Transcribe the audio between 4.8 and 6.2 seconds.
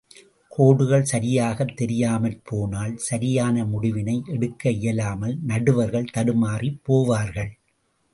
இயலாமல், நடுவர்கள்